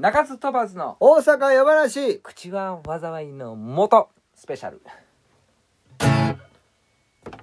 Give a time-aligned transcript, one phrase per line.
[0.00, 4.80] 中津飛ばずの大阪夜話口は災いの元スペシャル。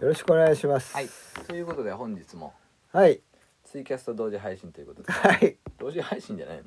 [0.02, 0.96] よろしくお願いします。
[0.96, 1.10] はい。
[1.46, 2.56] ということで本日も
[2.92, 3.22] はい。
[3.64, 5.12] ツイキャスト同時配信ということで。
[5.14, 5.56] はい。
[5.78, 6.64] 同時配信じゃないの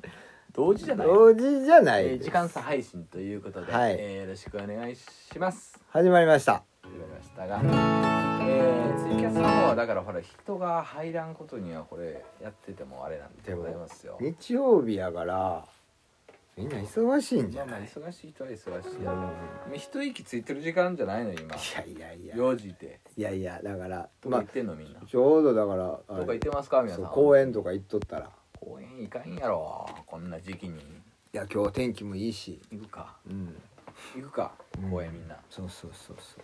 [0.53, 3.97] 同時じゃない同時じゃないえー時間差配信ということで、はい。
[3.99, 5.03] えーよろしくお願いし
[5.39, 5.77] ます。
[5.89, 6.63] 始まりました。
[6.83, 7.59] 始まりましたが、
[8.45, 14.17] えーツイキャスの方はだからほら人が入らんことにはこれやっててもあれなんでございますよ。
[14.21, 15.65] 日曜日やから
[16.57, 18.65] みんな忙しいんじまあまあゃない忙しい人は忙し
[18.99, 19.03] い。
[19.03, 21.55] や一息ついてる時間じゃないの今。
[21.55, 22.35] いやいやいや。
[22.35, 22.99] 4時で。
[23.17, 24.99] いやいやだからどこ行っまあてんのみんな？
[25.01, 27.05] ちょうどだからどこ行ってますか皆さん？
[27.07, 28.29] 公園とか行っとったら。
[28.59, 30.79] 公園行かんやろこんな時期に。
[30.79, 32.59] いや今日天気もいいし。
[32.69, 33.15] 行くか。
[33.29, 33.55] うん。
[34.15, 34.51] 行くか
[34.83, 34.91] うん。
[34.91, 36.43] 公園みんな、そうそうそうそう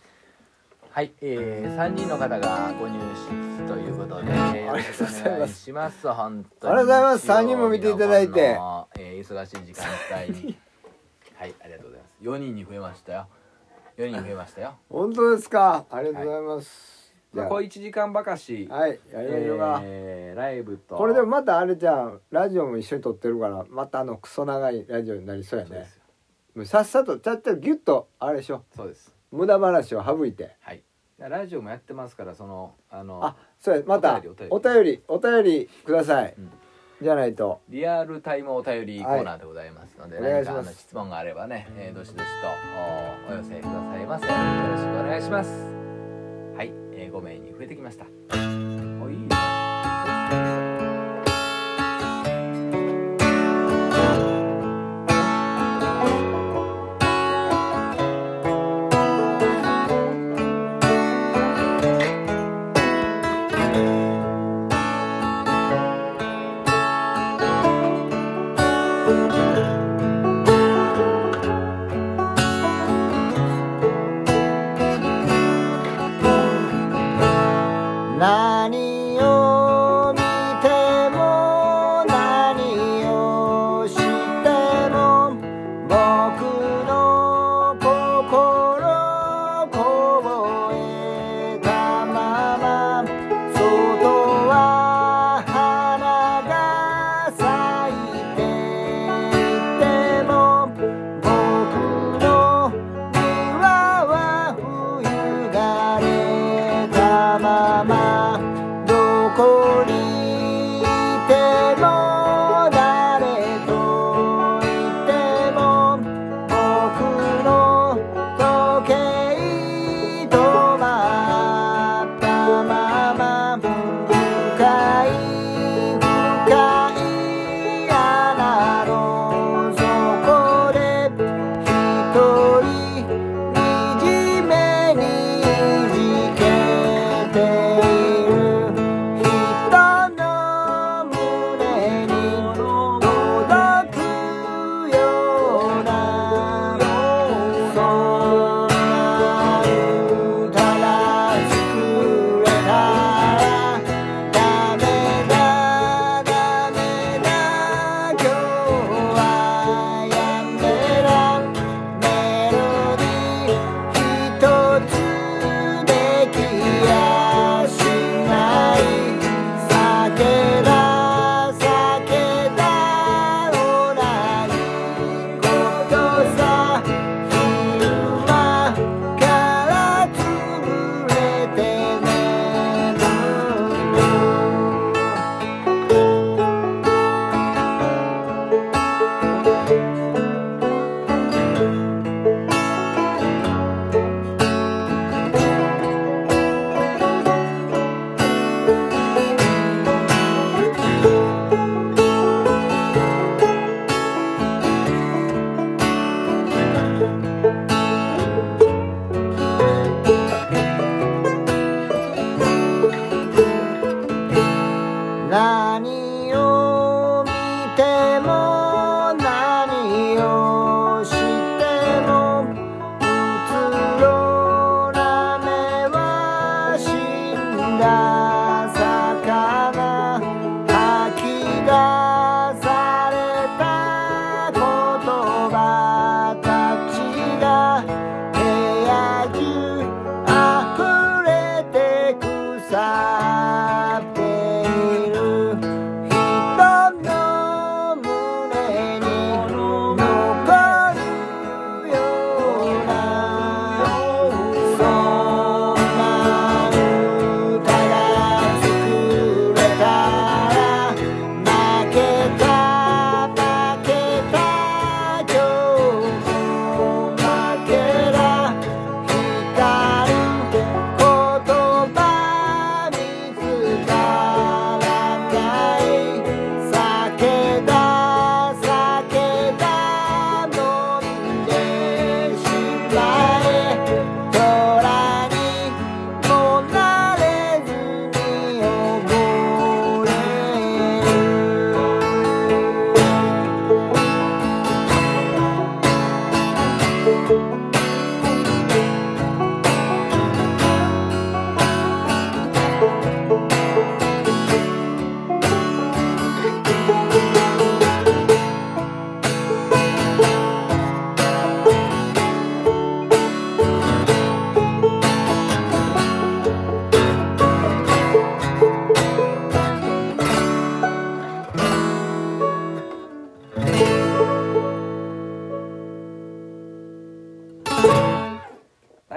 [0.97, 5.71] はい、えー、3人の方がご入室ということで、えー、ありがとうございます。
[5.71, 6.73] ます本当に。
[6.73, 7.27] ありがとうございます。
[7.27, 8.57] 三人も見ていただいて。
[8.97, 9.85] えー、忙しい時間
[10.25, 10.57] 帯に。
[11.37, 12.15] はいありがとうございます。
[12.23, 13.27] 4人に増えましたよ。
[13.97, 14.73] 4人増えましたよ。
[14.89, 15.85] 本当ですか？
[15.91, 17.49] ありがとうございます、じゃあまあ。
[17.51, 20.95] こう1時間ばかし、はいやりましょうか、えー、ライブと。
[20.95, 25.87] これでもまたあれじゃんラジオも一緒に撮ってるからまたあのクソ長いラジオになりそうやね。
[26.55, 28.63] もうさっさとちゃっちゃギュッとあれでしょ。
[28.75, 29.15] そうです。
[29.29, 30.55] 無駄話を省いて。
[30.61, 30.81] はい
[31.19, 35.03] ラジオもやってますからそのあのあそうやまたお便りお便り。
[35.07, 36.51] お便りください、うん。
[37.01, 37.61] じゃないと。
[37.69, 40.45] リアルタイムお便りコーナーでございますので、はい。
[40.45, 44.27] 何か質問があればね、えーどしどしとおお寄せくださいませ。
[44.27, 44.33] よ
[44.71, 45.49] ろしくお願いします。
[46.55, 48.05] はい、えー、5名に増えてきました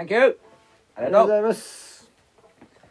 [0.00, 0.36] サンキュー
[0.96, 1.26] あありがとう。
[1.26, 2.10] ございます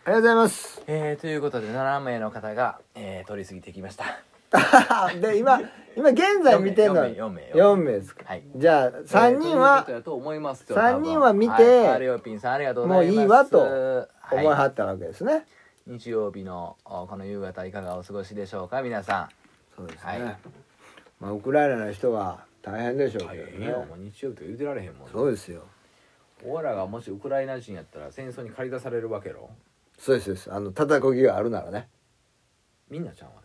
[0.06, 0.84] ありがとうございます。
[0.86, 4.06] えー、ということで7名の方が、えー、通り過ぎてきました。
[5.20, 5.60] で今
[5.96, 7.02] 今現在見てるの？
[7.02, 7.62] は4名4名。
[7.64, 8.26] 4名ですか。
[8.28, 8.44] はい。
[8.56, 10.76] じゃあ3人はえーということだと思いますよ。
[10.76, 14.46] 三人は見てはい、もういいわとはい思い。
[14.46, 15.48] はったわけですね。
[15.88, 19.30] 日曜日のおこの夕方いかがお過ごしでしょうか皆さ
[19.76, 20.20] そうですはい。
[20.20, 20.38] ね
[21.20, 25.64] まあウクライナの人は大変でしょんうけどいやもねう日曜日と言うてられへんもんそうですよ
[26.45, 29.50] 俺らがもしウクライナ人やったら戦争に駆り出されるわけやろ。
[29.97, 30.53] そうですそうです。
[30.53, 31.89] あの叩く気があるならね。
[32.89, 33.41] みんなちゃんは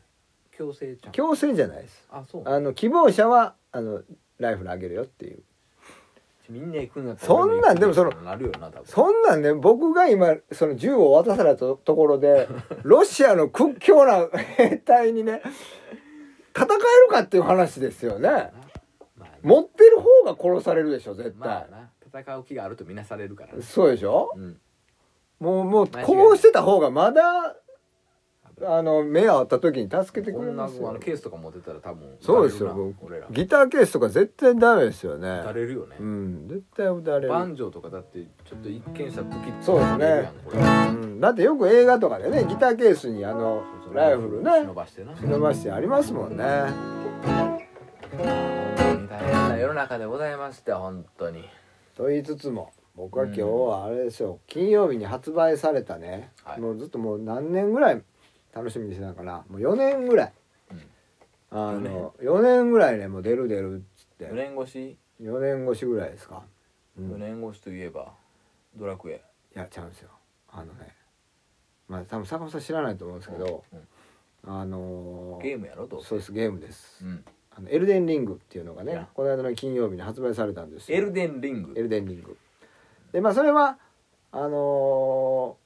[0.53, 1.13] 強制ちゃん。
[1.13, 2.07] 強制じゃないです。
[2.11, 2.43] あそう。
[2.49, 4.03] あの希望者はあの
[4.39, 5.43] ライフルあげるよっていう。
[6.49, 8.87] みんな行くんやったらそんなんでもそのなるよな多分。
[8.87, 12.49] そそんなんね僕が今その銃を渡されたとところで
[12.85, 15.43] ロシアの屈強な兵隊にね
[16.55, 18.29] 戦えるかっていう話ですよね。
[19.17, 19.39] まあね。
[19.43, 21.91] 持ってる方が殺されるでしょ絶対、まあな
[22.23, 23.63] 戦う気があるとみなされるからね。
[23.63, 24.31] そうでしょ？
[24.37, 24.61] うん。
[25.41, 27.57] もうもうこうしてた方がまだ
[28.65, 30.93] あの目合った時に助けてくれますよ。
[30.93, 32.95] のケースとか持ってたら多分そうですよ。
[33.33, 35.97] ギターケースとか絶対ダメですよ撃ねたれるよね。
[35.99, 37.29] うん絶対撃たれる。
[37.31, 40.33] バンジョーとかだってちょっと一見したら武器そうですね。
[40.93, 45.17] うん、だってよく映画とかでねギターケースにあのライフルね忍ばしてな。
[45.17, 46.45] 忍ばしてありますもんね。
[47.27, 47.59] 本
[48.17, 51.45] 当に大変な世の中でございまして本当に
[51.95, 54.41] と言いつつも僕は今日はあれですよ。
[54.47, 56.61] 金曜日に発売されたね、はい。
[56.61, 58.03] もうずっともう何年ぐらい
[58.53, 59.45] 楽しみにしてたのかな。
[59.49, 60.33] もう4年ぐらい。
[60.71, 60.79] うん。
[61.51, 62.71] あの4年。
[62.71, 64.27] ぐらいねもう出る出るっつって。
[64.27, 66.43] 4年越し？4年越しぐらいですか、
[66.99, 67.13] うん。
[67.15, 68.13] 4年越しといえば
[68.77, 69.23] ドラクエ。
[69.55, 70.11] いやちゃうんですよ。
[70.49, 70.95] あのね
[71.89, 73.81] まあ多分坂本さん知らないと思うんですけど、うん。
[74.47, 76.09] あのーゲームやろどうせ。
[76.09, 77.25] そうですゲームです、うん
[77.57, 80.99] あのエルデンリングっていうのがねこの間の金曜日に発売されたんですよ。
[80.99, 81.75] エルデンリング。
[81.77, 82.37] エルデンリング。
[83.13, 83.79] でまあそれは
[84.33, 85.65] あのー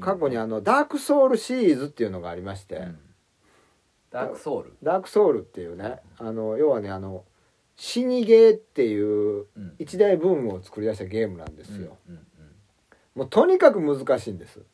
[0.00, 2.98] 過去にあのダークソウルシリーズっていうのがありまして、うん。
[4.10, 4.76] ダークソウル。
[4.82, 7.24] ダークソウルっていうねあの要はねあの
[7.74, 9.74] 死にゲーっていううん。
[9.78, 12.20] 一大ブームを作り出したゲームなんですよ、うんうん
[13.14, 14.58] もうとにかく難しいんです。
[14.58, 14.64] うん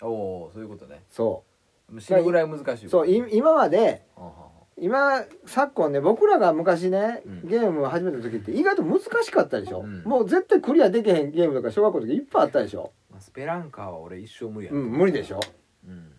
[0.00, 1.02] おおそういうことね。
[1.10, 1.42] そ
[1.98, 4.04] 死ぬぐらい難しいうそうい今まで
[4.80, 7.48] 今昨今ね僕らが昔ね、うん。
[7.48, 10.02] ゲームを始めた時って意外と難しかったでしょ、うん。
[10.04, 15.40] もう絶対クリアできへんゲームとか小学校の時いっぱいあったでしょ、まあスペランカーは俺一生無理やうん、無理でしょ。
[15.86, 16.12] うん。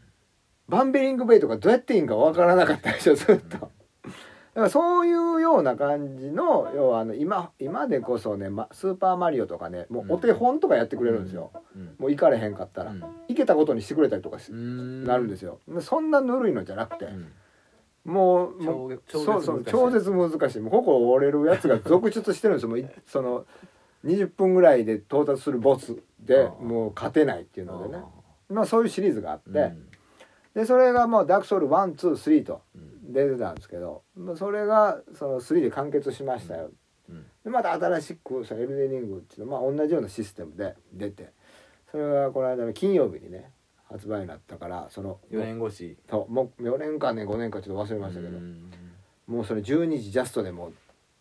[0.68, 3.58] バンベリングベイとかどうやっていいんかわからなかったでしょずっと。
[3.58, 3.72] だか
[4.54, 11.96] らそういうような感じの要はあの今今でこそね、ま、スーパーマリオとかねもうお手本とかやってくれるんですよ、うん。
[11.98, 13.00] もう行かれへんかったら、うん。
[13.00, 15.60] 行けたことにしてくれたりとかなるんですよ。
[15.82, 17.32] そんなぬるいのじゃなくて、うん
[18.10, 20.60] もうもう超そうそう超超絶難しい。
[20.60, 22.70] もう心折れるやつが続出してるんですよ。
[22.70, 23.46] もういその
[24.06, 28.04] 20分ぐらいで到達するボスでもう勝てないっていうのでね。
[28.04, 29.88] あまあそういうシリーズがあって、うん。
[30.54, 36.72] でそれがもうダークソウル123とうん出てたんですけどまあそれがその3で完結しましたよ、
[37.10, 37.26] うん。
[37.44, 41.32] でまた新しくエルデンリングっていうのまあ同じようなシステムで出て。
[41.92, 43.50] それがこの間の金曜日にね
[43.90, 45.98] 発売になったからその4年越し。
[46.10, 48.72] そうもう4年かね5年かちょっと忘れましたけど、うん。
[49.28, 50.74] もうそれ12時ジャストでもう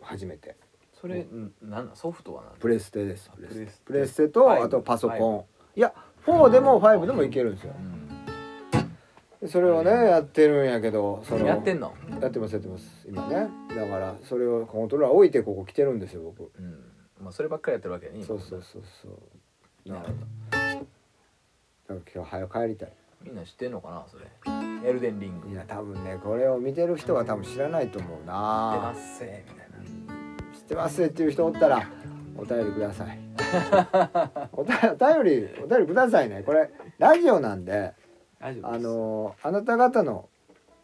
[0.03, 0.57] 初めて。
[1.01, 2.59] それんなんなんソフトは何？
[2.59, 3.31] プレステです。
[3.33, 3.73] あプレステ。
[3.85, 4.29] プレステ。
[4.29, 5.47] とあとパソコ
[5.77, 5.79] ン。
[5.79, 5.95] いや
[6.27, 7.75] 4でも5でもいけるんですよ。
[9.47, 11.95] それをねやってるんやけどそのやってんの？
[12.21, 13.07] やってますやってます。
[13.07, 13.49] 今ね。
[13.69, 16.51] だからそれをコントローラー置いてここ来てるんですよ僕。
[16.59, 16.85] うん。
[17.23, 19.89] まあそればっかりやってるわけやねそうそうそうそう。
[19.89, 20.19] なるほど
[21.89, 22.93] 今日早く帰りたい。
[23.25, 24.27] みんな知ってんのかなそれ。
[24.89, 25.49] エルデンリング。
[25.49, 28.35] いや多分ねこれを見てる人は多分知らないと思う出な。
[28.35, 31.89] ますせみたいな知ってますっていう人おったら
[32.37, 33.19] お便りください。
[34.53, 34.77] お便
[35.25, 36.43] りお便りくださいね。
[36.43, 37.95] これラジオなんで
[38.41, 40.29] あのあなた方の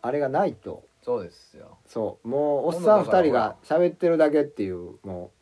[0.01, 0.85] あれがないと。
[1.03, 1.77] そうですよ。
[1.87, 2.29] そう。
[2.29, 5.33] もうおっさん2人が喋ってるだけっていうも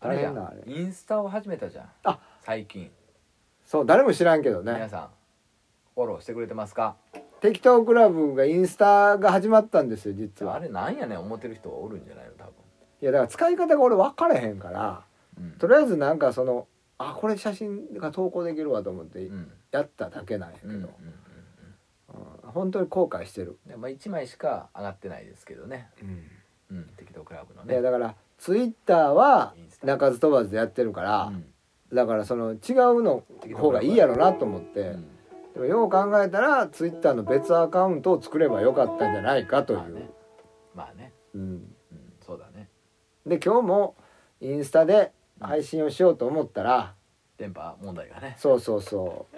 [0.00, 0.62] う大あれや変なあれ。
[0.72, 1.90] インスタを始めたじゃん。
[2.04, 2.20] あ。
[2.42, 2.90] 最近
[3.70, 4.72] そう誰も知らんけどね。
[4.72, 5.08] 皆さん
[5.94, 6.96] フォローしてくれてますか？
[7.40, 10.56] 適当クラブがインスタが始まったんですよ実は。
[10.56, 12.32] あれなんやねん思ってる人はおるんじゃないの？
[12.32, 12.52] 多分。
[13.00, 15.04] いやだから使い方が俺分からへんから
[15.38, 15.52] うん。
[15.52, 16.66] とりあえずなんかその
[16.98, 19.52] あこれ写真が投稿できるわと思ってうん。
[19.70, 22.50] やっただけなんやけど、うんうんうんうん。
[22.50, 25.90] 本当に後悔してる、でまあ1枚しか上がってないですけどね。
[26.72, 26.90] うん。
[26.96, 27.74] 適当クラブのね。
[27.74, 31.44] いやだからツイッターはインスタ鳴かず飛ばずでやってるから、うん
[31.92, 33.24] だからその違うの
[33.56, 35.06] 方がいいやろなと思って、うん。
[35.54, 40.10] でもよう考えたらツイッターの別アカウントを作ればよかったんじゃないかという、まあね。
[40.74, 41.74] まあねうん、うん
[42.24, 42.68] そうだね。
[43.26, 43.96] で今日も
[44.40, 46.94] インスタで配信をしようと思ったら、
[47.36, 48.36] 電波問題がね。
[48.38, 49.36] そうそうそう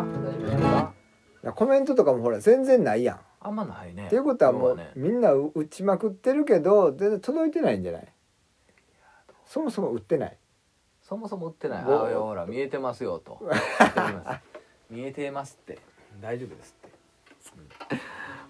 [0.45, 0.93] でしょうか？
[1.43, 4.07] いやコメントとかもほら全然ないやんあんまないね。
[4.07, 4.91] っていうことはもうね。
[4.95, 8.07] みんなう打ちまくってるけど全然届いてないんじゃない？
[9.45, 10.37] そもそも売ってない。
[11.01, 11.83] そもそも売ってない。
[11.83, 13.39] あもういやほら見えてますよと。
[14.89, 15.79] 見えてますって。
[16.21, 16.93] 大丈夫ですって。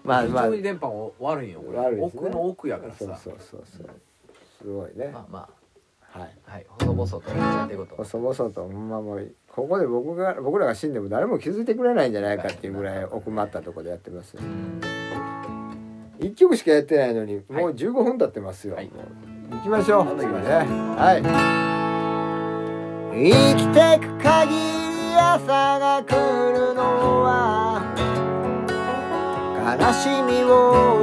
[0.04, 0.44] ま あまあ。
[0.44, 1.78] 非常に電波も悪いよこれ。
[1.78, 2.20] 悪いですね。
[2.22, 2.98] 奥の奥やからさ。
[2.98, 3.90] そうそうそうそう。
[4.62, 5.08] すごいね。
[5.08, 5.48] まあま
[6.18, 6.32] はい。
[6.46, 6.66] あはい。
[6.80, 7.96] 細々とやってこと？
[7.96, 14.80] 細々とほんまもうここで僕が僕らが死んでも誰も気づいてくれないんじゃないかっていうぐらい奥まったところでやってますうん。
[16.20, 17.62] 一曲しかやってないのにはい。
[17.62, 18.90] もう15分経ってますよ、はい。
[19.50, 20.04] 行きましょう。
[20.06, 20.52] どんどん行きましょう。
[20.96, 21.22] はい。
[23.16, 26.10] 生きてく限り朝が来
[26.52, 26.82] るの
[27.22, 27.80] は
[29.78, 30.93] 悲しみを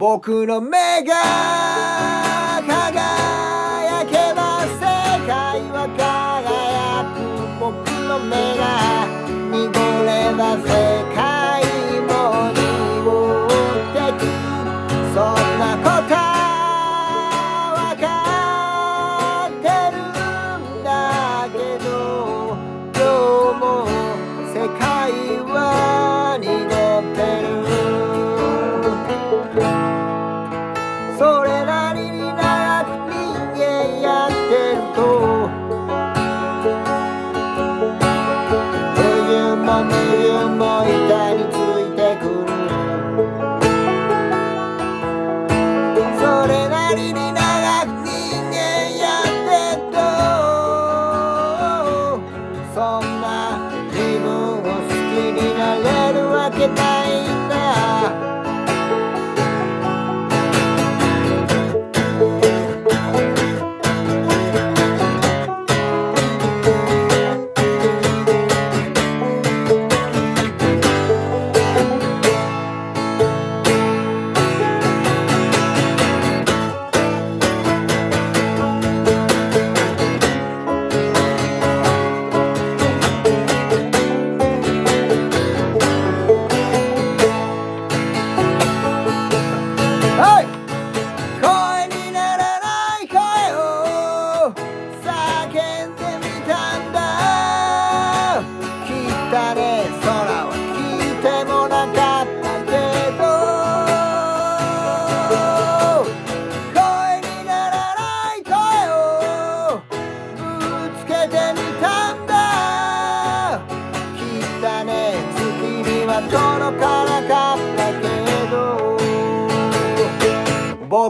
[0.00, 1.12] 僕の目が
[2.66, 4.80] 輝けば世
[5.26, 7.20] 界は輝く。
[7.60, 7.68] 僕
[8.08, 8.64] の目が
[9.52, 9.68] 濁
[10.06, 10.64] れば世
[11.14, 11.29] 界
[53.92, 57.49] 自分を好きになれるわけない。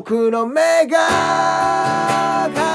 [0.02, 2.69] 僕の目が輝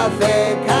[0.00, 0.79] fazer.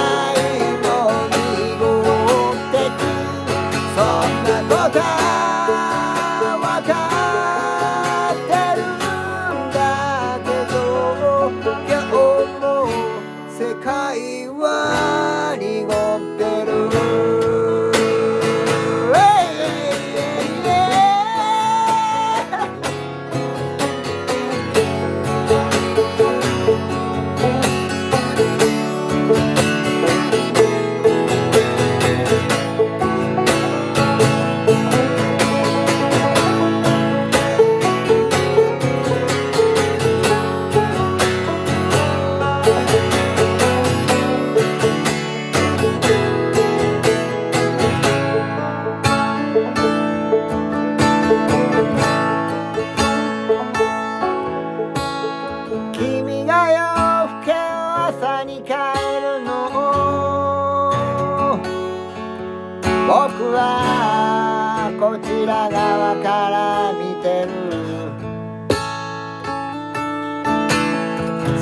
[65.22, 67.50] ちら側から見てる。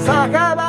[0.05, 0.68] 酒場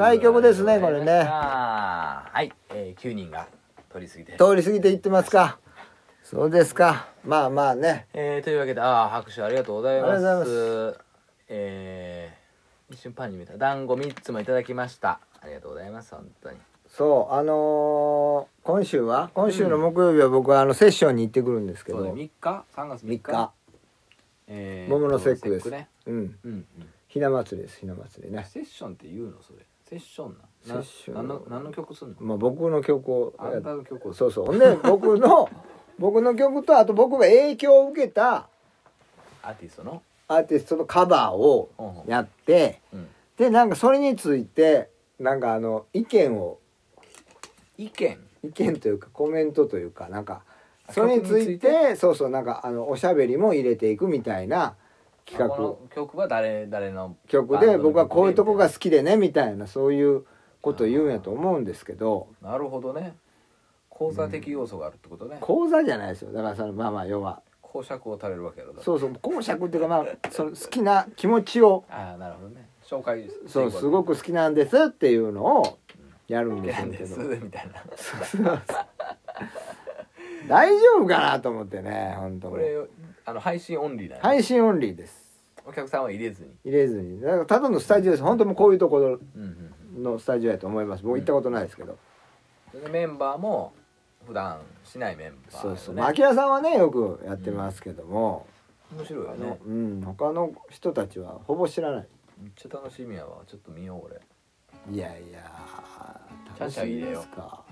[0.00, 1.24] 長い曲ですねこれね。
[1.24, 3.46] はい、えー、9人が
[3.92, 4.32] 取り過ぎて。
[4.38, 5.58] 通り過ぎていってますか。
[6.22, 7.08] そうですか。
[7.22, 8.06] まあまあね。
[8.14, 10.98] えー、というわけでああ拍手ありがとうございます。
[11.48, 15.20] えー、一瞬パンに見た団子3つもいただきました。
[15.42, 16.56] ありがとうございます本当に。
[16.88, 23.50] そうあのー今週は今週の木曜日は僕はあのセッションに行ってくるんですけど、そうね3日？3月3 3日日。
[24.48, 25.68] え桃の節句です。
[25.68, 25.90] ね。
[26.06, 26.14] うん。
[26.14, 26.66] うんうん。
[27.08, 28.46] ひな祭りですひな祭りね。
[28.48, 29.58] セッションって言うのそれ
[29.90, 30.44] セッションな。
[30.64, 31.14] セッション。
[31.16, 32.14] 何の何の曲すんの？
[32.20, 34.14] まあ僕の曲をあんたの曲を。
[34.14, 34.46] そうそう。
[34.46, 35.48] ほんで 僕の
[35.98, 38.48] 僕の曲とあと僕が影響を受けた
[39.42, 40.02] アーティストの？
[40.28, 41.70] アーティストのカバーを
[42.06, 43.08] やってうん。
[43.36, 46.58] でなんかそれについてなんかあの意見を
[47.76, 48.18] 意見？
[48.42, 50.42] 意見というかコメントというかなんか
[50.86, 54.76] あそれについ曲についてそうそうなんかあのおしゃべりも入れていくみたいな
[55.30, 55.46] 企画。
[55.46, 60.24] あこの曲は誰誰の曲で僕はこういうとこがみ好きでねみたいなそういう
[60.60, 62.28] ことを言うんやと思うんですけど。
[62.42, 63.14] ななるほどね。
[63.88, 66.32] 講座的要素があるってことね、講座じゃないですよ。
[66.32, 67.42] だからそのまあまあ要は。
[67.60, 69.14] 講釈を垂れるわけやそうそう。
[69.20, 71.84] 講釈っていうかまあ その好きな気持ちを。
[71.90, 72.68] ああなるほどね。
[72.82, 75.78] 紹介そうすごく好きなんですっていうのを
[76.26, 77.16] やるんですけど。
[77.36, 78.62] みたいな。
[80.48, 82.76] 大丈夫かなと思ってね本当これ
[83.30, 85.40] あの配信オンリーだよ、配信オンリーです。
[85.64, 86.50] お客さんは入れずに。
[86.64, 87.20] 入れずに。
[87.20, 88.24] だからただのスタジオです。
[88.24, 91.04] 本当もうこういうところうんうんのスタジオやと思います。
[91.04, 91.96] 僕行ったことないですけど、
[92.74, 93.72] うんでメンバーも
[94.26, 95.94] 普段しないメンバー、そうそう。
[95.94, 98.48] ね、まあ明さんはねよくやってますけども、
[98.96, 99.60] 面白いよね。
[99.64, 100.02] うん。
[100.04, 102.08] 他の人たちはほぼ知らない。
[102.42, 103.42] めっちゃ楽しみやわ。
[103.46, 104.20] ちょっと見よう俺。
[104.92, 105.40] いやいや
[106.58, 107.62] 楽しみですか？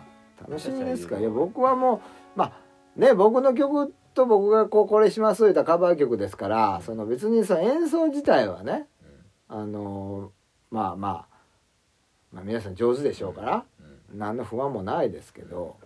[0.46, 1.18] 楽しみですか？
[1.18, 2.00] いや僕はもう
[2.38, 2.52] まあ
[2.94, 8.87] ね僕の曲と僕がこうこれしますといったカバー曲ですからその別にその演奏自体はね
[9.48, 10.33] あの
[10.70, 11.26] まあまあ
[12.33, 13.64] まあ皆さん上手でしょうから
[14.12, 15.76] 何の不安もないですけど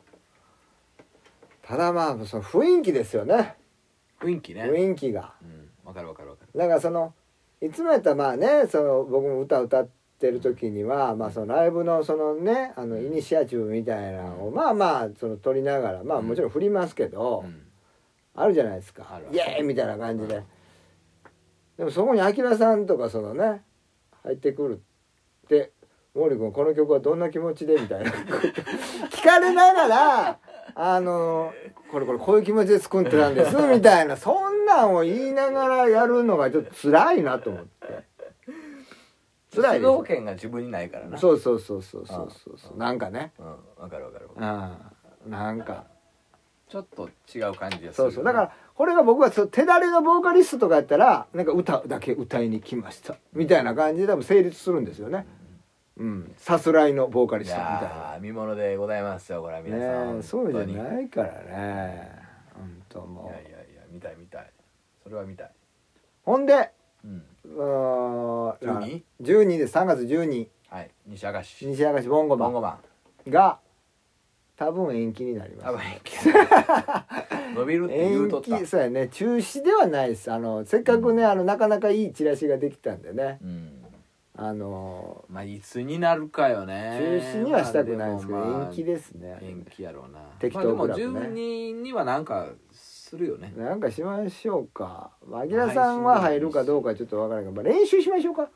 [1.62, 3.54] ただまあその雰囲気ですよね。
[4.20, 4.64] 雰囲気ね。
[4.64, 5.32] 雰囲気が。
[5.42, 5.70] うん。
[5.84, 6.58] わかるわかるわかる。
[6.58, 7.14] だからその
[7.60, 17.71] いつもやったらまあねその僕も歌歌ってる時には、まあ、そのライブのそのねあのイニシアチブみたいなのをまあまあその取りながらまあもちろん振りますけど、うん
[18.34, 19.20] あるじゃないですか。
[19.32, 20.44] イエーイみたいな感じで、うん
[21.76, 23.62] でもそこにあきらさんとかそのね
[24.22, 24.82] 入ってくる
[25.46, 25.72] って
[26.14, 28.10] 「毛利君この曲はどんな気持ちで?」みたいな。
[28.10, 30.38] 聞かれながら
[30.76, 31.52] 「あの
[31.90, 38.12] これこれこういう気持ちで作ってたんです」みたいなそんなんを言いながらやるのがちょっと辛いなと思って。
[39.54, 41.18] 辛い主で導権が自分にないからな。
[41.18, 42.78] すそうそうそうそうそうそう。
[42.78, 43.32] なんかね。
[43.38, 43.46] うん。
[43.82, 45.26] わかるわかるわかる。
[45.26, 45.84] うんなんか
[46.72, 47.92] ちょっと違う感じがする。
[47.92, 48.24] そうそう。
[48.24, 53.16] だからこれが僕は手だれのボーカリストとかやったらなんか歌だけ歌いに来ました。
[53.34, 55.26] みたいな感じで多分成立するんですよね。
[55.98, 56.34] うん。
[56.38, 60.12] さすらいのボーカリいストみたいやー見ものでございますよこれはな皆さん。
[60.14, 62.10] ねえそうじゃないからね。
[62.54, 63.32] 本当いもう。
[63.34, 64.50] やいやいや見たい見たい。
[65.02, 65.50] それは見たい。
[66.24, 66.70] ほんで
[67.04, 67.22] うん。
[67.44, 69.02] うーん 12?
[69.20, 69.76] 12です。
[69.76, 70.90] 3月12はい。
[71.06, 71.66] 西明石。
[71.66, 72.78] 西明石ボンゴマボンゴマ
[73.26, 73.30] ン。
[73.30, 73.58] が
[74.62, 75.66] 多分延期になります。
[75.66, 76.14] 多分延期。
[77.58, 79.08] 伸びるって言うと延期そうやね。
[79.08, 80.30] 中止ではないです。
[80.30, 83.38] あのせっかくねあのなかなかいいチラシができたんでね。
[83.42, 83.78] うん。
[84.34, 86.96] あのまあいつになるかよね。
[86.98, 89.38] 中止にはしたくないですけどまあまあ延期ですね。
[89.42, 90.20] 延期やろうな。
[90.38, 91.20] 適当まあクラブね。
[91.20, 93.52] でも12にはなんかするよね。
[93.56, 95.10] なんかしましょうか。
[95.32, 98.48] アキラさんは入るかどうかちょっとわからないけど、まあ、練習しましょうか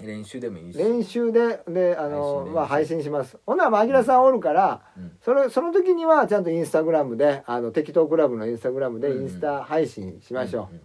[0.00, 0.78] 練習でもいいし。
[0.78, 3.38] 練習でであの配信まあ配信します。
[3.46, 5.12] ほんならまあアキラさんおるからうん。
[5.20, 10.74] それその時にはちゃんとインスタグラムであの適当クラブのインスタグラムでうんインスタ配信しましょう。
[10.74, 10.82] んうん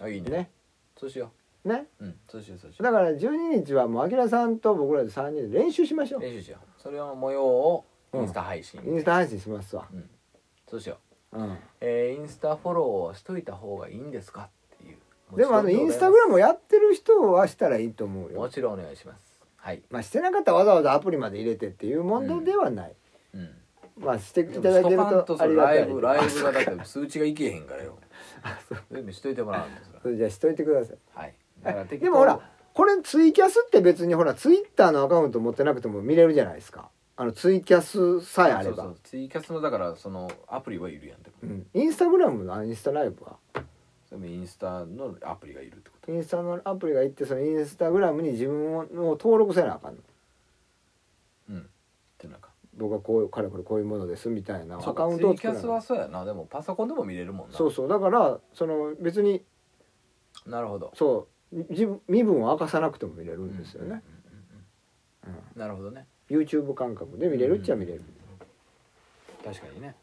[0.00, 0.04] うん。
[0.04, 0.30] あいいうね。
[0.30, 0.50] ね。
[0.98, 1.30] そうしよ
[1.64, 1.68] う。
[1.68, 1.86] ね。
[2.00, 2.14] ううん。
[2.28, 6.20] そうしようそうしよだから12日はもうアキラさんと僕らで3人で練習しましょう。
[6.20, 6.82] う練習しよう。
[6.82, 8.80] それの模様をインスタ配信。
[8.84, 9.86] インスタ配信しますわ。
[9.92, 10.10] うん。
[10.68, 10.96] そうしよ
[11.32, 11.38] う。
[11.38, 11.56] うん。
[11.80, 14.42] えーインスタフォローしといた方がいいんですか？
[14.42, 14.48] っ
[15.36, 18.40] でもあのインスタグラムをやってる人はしたらいいと思うよ。
[18.40, 19.32] もちろんお願いします。
[19.56, 19.82] はい。
[19.90, 22.92] まあしてなかったらわざわざアプリまで入れてっていう問題ではない、
[23.34, 23.50] うん。
[23.98, 25.78] まあしていただけるしとありがたい。
[25.78, 27.96] ライブライブがだって通知がいけへんからよ。
[28.90, 30.98] 全部しといてもらうんですそれ じゃあしといてください。
[31.14, 31.34] はい。
[31.62, 32.40] だでもほら
[32.74, 36.90] これツイキャスって別にほらツイッターのアカウント持ってなくても見れるじゃないですか。
[37.16, 38.76] あのツイキャスさえあれば。
[38.76, 41.36] そうそうツイキャスのだからそのアプリはいるやんでも。
[41.42, 43.36] うん、インスタグラムのインスタライブは
[44.16, 46.12] インスタのアプリがいるってこと？
[46.12, 50.00] インスタのアプリがいってそのインスタグラムに自分を登録せなあかんの。
[51.50, 51.58] うん。
[51.60, 51.62] っ
[52.18, 52.50] てなんか。
[52.74, 56.24] 僕はこういうかれこれこういうものですみたいなアカウントをツイキャスはそうやな。
[56.24, 57.56] でもパソコンでも見れるもんな。
[57.56, 57.88] そうそう。
[57.88, 59.42] だからその別に
[60.46, 60.92] なるほど。
[60.94, 66.06] そう自分身分を明かさなくても見れるんですよね、うんうんうんうんなるほどね。
[66.30, 68.02] YouTube 感覚で見れるっちゃ見れる、
[69.44, 69.94] 確かにね。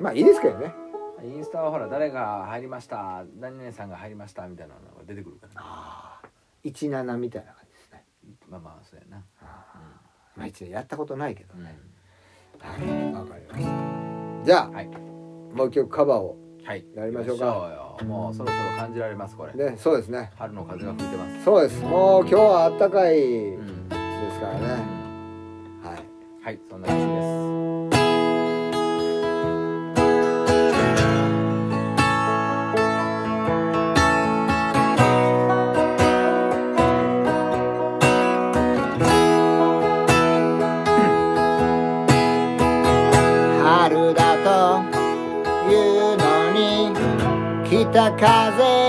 [0.00, 0.74] まあいいですけどね
[1.22, 5.54] インスタはほら誰が入りました何々さんが入りましたみたいなのが出てくるからね。
[5.58, 6.28] ああ
[6.64, 8.04] 17みたいな感じですね。
[8.48, 9.24] まあまあそうやな。
[10.36, 11.64] まあ一応やったことないけどうん。
[11.64, 11.78] ね、
[12.58, 14.44] はいわかりました。
[14.44, 14.88] じゃあ、はい。
[14.88, 17.46] もう一曲カバーをはいやりましょうか。
[17.46, 19.52] 行きましょうよもうそろそろ感じられますこれ。
[19.54, 20.32] ねそうですね。
[20.36, 21.44] 春の風が吹いてます。
[21.44, 21.80] そうです。
[21.82, 24.68] もう今日はあったかいでうんすからね、
[25.82, 25.96] は
[26.42, 26.44] い。
[26.44, 27.75] はいそんな感じです
[48.10, 48.85] kamikaze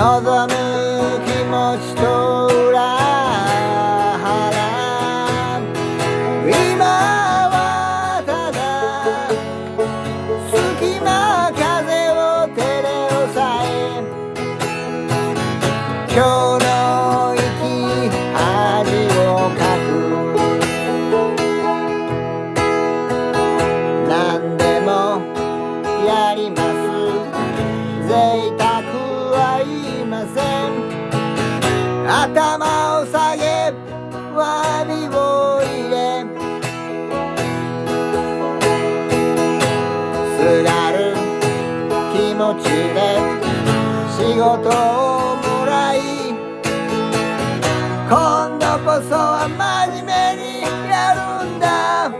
[0.00, 0.59] 望
[48.78, 52.19] こそは真面目にやるんだ。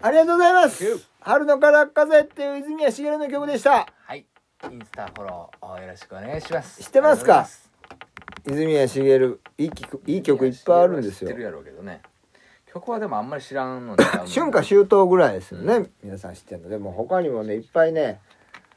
[0.00, 0.24] 春
[1.44, 3.86] のからっ風っていう泉谷しげるの曲でした。
[4.06, 4.24] はい。
[4.64, 6.82] インスタフォローよろしくお願いします。
[6.82, 7.40] 知ってますか？
[7.40, 7.56] ありがと
[8.46, 11.28] うござい泉谷しげるいい曲いい曲いっぱいあるんですよ。
[11.28, 12.00] 知ってるやろうけどね。
[12.72, 16.70] 曲はでもあんまり知らんので 春夏秋冬ぐらいですよね、皆さん知ってるの。
[16.70, 18.22] でも他にもねいっぱいね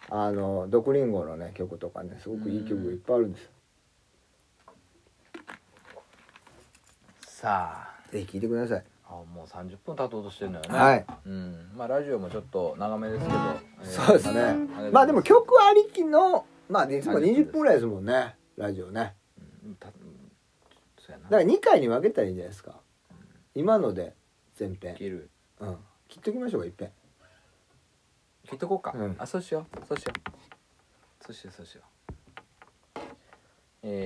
[0.10, 3.52] あの毒リンゴのね曲とかねすごくいい曲がいっぱいあるんですよ。
[7.28, 7.94] さあ。
[8.12, 8.84] ぜひ聴いてください
[9.22, 10.78] あもう30分経とうとしてるのよね。
[10.78, 13.38] はい、うん、まあラジオもちょっと長めですけど、
[13.82, 13.90] えー。
[13.90, 14.56] そうですね。
[14.92, 19.14] まあでも曲ありきのまあいつも20分ぐらいですもんねラジオね。
[19.66, 19.78] うん。
[19.80, 19.94] だか
[21.38, 22.76] ら2回に分けたらいいんじゃないですか。
[23.56, 24.16] 今ので
[24.60, 24.96] 前編。
[24.96, 25.30] 切る。
[25.60, 25.78] うん。
[26.08, 26.92] 切っときましょうか一遍
[28.50, 29.16] 切っとこうか、うん。
[29.18, 29.86] あそうしよう。
[29.88, 31.26] そうしよう。
[31.26, 31.84] そうしようそうしよう。
[33.84, 34.04] えー